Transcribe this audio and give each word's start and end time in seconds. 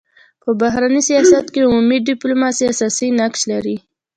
په 0.43 0.49
بهرني 0.61 1.01
سیاست 1.09 1.45
کي 1.53 1.59
عمومي 1.67 1.97
ډيپلوماسي 2.09 2.63
اساسي 2.73 3.07
نقش 3.19 3.41
لري. 3.51 3.77